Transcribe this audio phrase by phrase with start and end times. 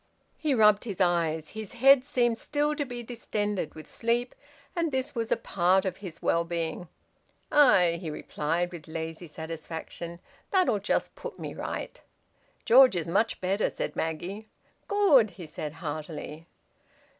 [0.39, 1.49] He rubbed his eyes.
[1.49, 4.33] His head seemed still to be distended with sleep,
[4.75, 6.87] and this was a part of his well being.
[7.51, 10.19] "Aye!" he replied, with lazy satisfaction.
[10.49, 12.01] "That'll just put me right."
[12.65, 14.49] "George is much better," said Maggie.
[14.87, 16.47] "Good!" he said heartily.